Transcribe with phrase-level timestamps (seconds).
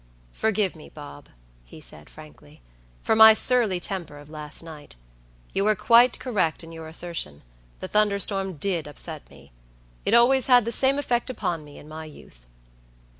[0.33, 1.29] "Forgive me, Bob,"
[1.63, 2.59] he said, frankly,
[3.03, 4.95] "for my surly temper of last night.
[5.53, 7.43] You were quite correct in your assertion;
[7.81, 9.51] the thunderstorm did upset me.
[10.03, 12.47] It always had the same effect upon me in my youth."